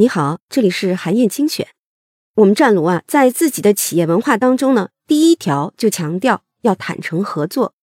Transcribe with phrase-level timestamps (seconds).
[0.00, 1.66] 你好，这里是韩燕精选。
[2.36, 7.74] 我们战卢啊，在自己的企业文化当中呢，第一条就强调要坦诚合作，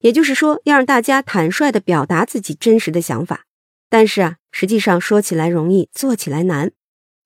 [0.00, 3.46] 也就是说，要让大家坦率的表达自己真实的想法。
[3.88, 6.72] 但是啊，实际上说起来容易，做起来难。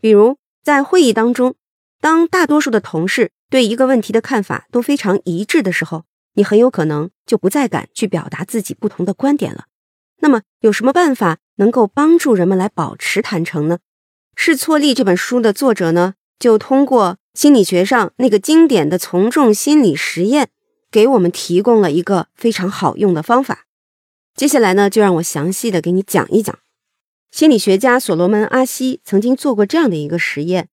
[0.00, 1.56] 比如在会议当中，
[2.00, 6.04] 当大多数的同事对一个问题的看法都非常一致的时候，
[6.34, 9.64] 你很有可能就不再敢去表达自己不同的观点了。
[10.20, 13.78] 那么，有什么办法能够帮助人们来保持坦诚呢？
[14.38, 20.50] 《试错力》这本书的作者呢，就通过心理学上那个经典的从众心理实验，
[20.90, 23.64] 给我们提供了一个非常好用的方法。
[24.36, 26.56] 接下来呢，就让我详细的给你讲一讲。
[27.32, 30.68] 心理学家所罗门·阿西曾经做过这样的一个实验，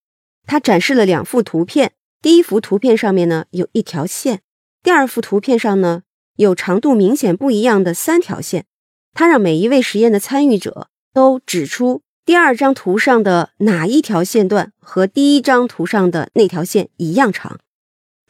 [0.45, 4.41] 他展示了两幅图片，第一幅图片上面呢有一条线，
[4.83, 6.03] 第二幅图片上呢
[6.35, 8.65] 有长度明显不一样的三条线。
[9.13, 17.59] 他让每一位实验的参与者都指出第二张图上的哪一条线段和第一张图上的那条线一样长。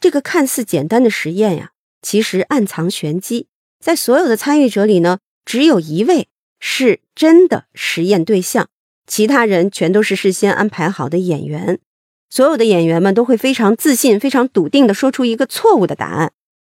[0.00, 1.70] 这个看似简单的实验呀，
[2.02, 3.46] 其实暗藏玄机。
[3.78, 6.26] 在所有的参与者里呢，只有一位
[6.58, 8.68] 是真的实验对象，
[9.06, 11.78] 其他人全都是事先安排好的演员。
[12.28, 16.32] 所有的演员们都会非常自信、非常笃定地说出一个错误的答案。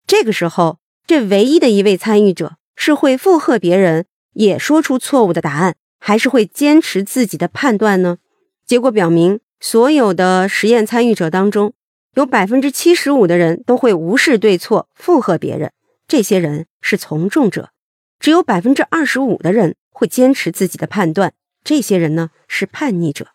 [0.04, 8.18] 这个时候，这唯一的一位参与者是会附和别人，也说出错误的答案，还是会坚持自己的判断呢？
[8.66, 11.72] 结果表明，所有的实验参与者当中，
[12.12, 15.72] 有百分之七十五的人都会无视对错，附和别人。
[16.06, 17.70] 这些人是从众者，
[18.20, 21.32] 只有百分之二十五的人会坚持自己的判断。
[21.64, 23.28] 这些人呢是叛逆者。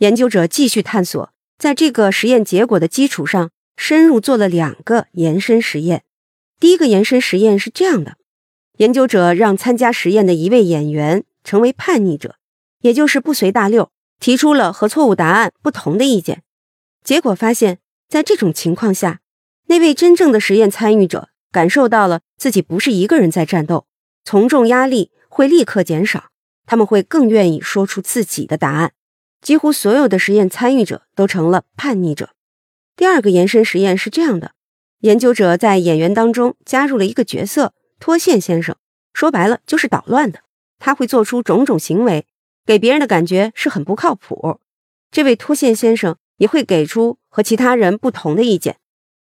[0.00, 6.02] 研究者继续探索，在这个实验结果的基础上，深入做了两个延伸实验。
[6.60, 8.18] 第一个延伸实验是这样的：
[8.76, 12.34] 研究者让参加实验的一位演员成为叛逆者，
[12.80, 16.42] 也就是不随大流，提出了和错误答案不同的意见。
[17.04, 17.78] 结果发现，
[18.08, 19.20] 在这种情况下，
[19.66, 21.28] 那位真正的实验参与者。
[21.52, 23.86] 感受到了自己不是一个人在战斗，
[24.24, 26.30] 从众压力会立刻减少，
[26.66, 28.92] 他们会更愿意说出自己的答案。
[29.40, 32.30] 几乎所有的实验参与者都成了叛逆者。
[32.96, 34.50] 第二个延伸实验是这样的：
[35.02, 38.74] 研究者在演员当中加入了一个角色——脱线先生，
[39.12, 40.40] 说白了就是捣乱的。
[40.84, 42.26] 他会做出种种行为，
[42.66, 44.60] 给别人的感觉是很不靠谱。
[45.10, 48.76] 这位脱线先生也会给出和其他人不同的意见。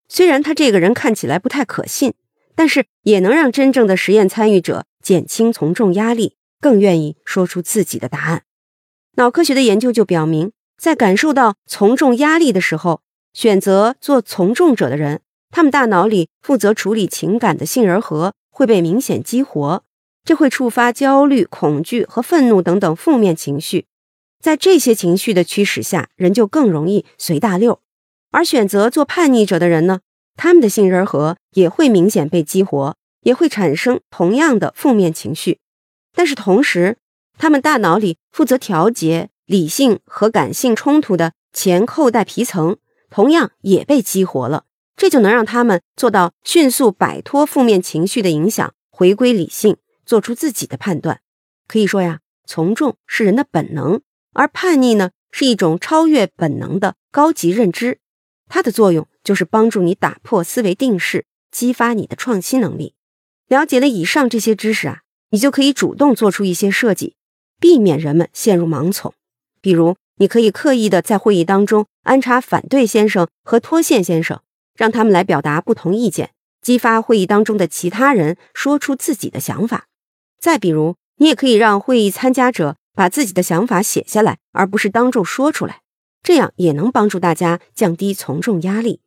[0.07, 2.13] 虽然他这个人看起来不太可信，
[2.53, 8.43] 但是也能让真正的实验参与者减轻从众压力，更愿意说出自己的答案。
[9.15, 13.01] 脑科学的研究就表明，在感受到从众压力的时候，
[13.33, 19.83] 选择做从众者的人，他们大脑里负责处理情感的杏仁核会被明显激活，
[20.29, 23.87] 这会触发焦虑、恐惧和愤怒等等负面情绪。
[24.39, 27.81] 在这些情绪的驱使下，人就更容易随大溜。
[28.29, 30.01] 而选择做叛逆者的人呢，
[30.37, 35.57] 他们的杏仁核也会明显被激活，也会产生同样的负面情绪。
[36.13, 36.97] 但是同时，
[37.39, 42.77] 他们大脑里负责调节理性和感性冲突的前扣带皮层
[43.09, 44.65] 同样也被激活了，
[44.95, 49.75] 这就能让他们做到迅速摆脱负面情绪的影响，回归理性，
[50.09, 51.21] 做出自己的判断。
[51.67, 54.01] 可以说呀，从众是人的本能，
[54.33, 57.99] 而叛逆呢，是一种超越本能的高级认知。
[58.47, 62.95] 它的作用就是帮助你打破思维定式，激发你的创新能力。
[63.47, 67.15] 了解了以上这些知识啊，你就可以主动做出一些设计，
[67.59, 69.13] 避免人们陷入盲从。
[69.61, 74.41] 比如，你可以刻意的在会议当中安插反对先生和脱线先生，
[74.75, 76.31] 让他们来表达不同意见，
[76.63, 79.85] 激发会议当中的其他人说出自己的想法。
[80.39, 85.81] 再比如，你也可以让会议参加者把自己的想法写下来，而不是当众说出来。
[86.23, 89.01] 这样也能帮助大家降低从众压力。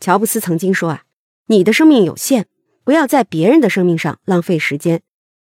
[0.00, 1.02] 乔布斯曾经说：“啊，
[1.46, 2.46] 你的生命有限，
[2.84, 5.02] 不要在别人的生命上浪费时间，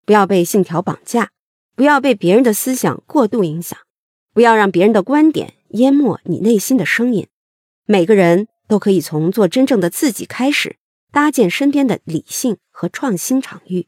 [0.06, 1.32] 不要被信条绑架，
[1.76, 3.78] 不要被别人的思想过度影响，
[4.34, 7.28] 不要让别人的观点淹没你内心的声音。
[7.86, 10.78] 每个人都可以从做真正的自己开始，
[11.12, 13.88] 搭建身边的理性和创新场域。”